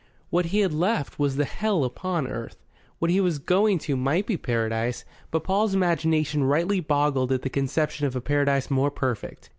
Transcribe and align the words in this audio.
What 0.31 0.45
he 0.47 0.61
had 0.61 0.73
left 0.73 1.19
was 1.19 1.35
the 1.35 1.45
Hell 1.45 1.83
upon 1.83 2.25
Earth. 2.25 2.65
What 2.97 3.11
he 3.11 3.21
was 3.21 3.37
going 3.37 3.77
to 3.85 3.95
might 3.95 4.25
be 4.25 4.35
Paradise, 4.35 5.05
but 5.29 5.43
Paul's 5.43 5.75
imagination 5.75 6.43
rightly 6.43 6.79
boggled 6.79 7.31
at 7.31 7.43
the 7.43 7.49
conception 7.51 8.07
of 8.07 8.15
a 8.15 8.19
Paradise 8.21 8.71
more 8.71 8.89
perfect. 8.89 9.49